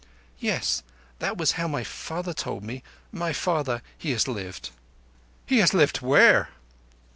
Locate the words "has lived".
4.13-4.71, 5.47-5.97